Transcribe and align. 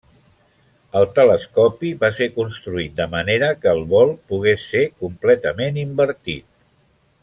El 1.01 1.05
telescopi 1.19 1.91
va 2.05 2.11
ser 2.21 2.29
construït 2.39 2.97
de 3.03 3.07
manera 3.13 3.53
que 3.65 3.71
el 3.77 3.85
bol 3.95 4.17
pogués 4.33 4.67
ser 4.75 4.85
completament 5.05 5.83
invertit. 5.89 6.49